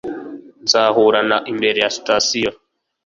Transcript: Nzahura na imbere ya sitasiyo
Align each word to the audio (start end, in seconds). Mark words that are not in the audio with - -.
Nzahura 0.63 1.19
na 1.29 1.37
imbere 1.51 1.77
ya 1.83 1.89
sitasiyo 1.95 2.51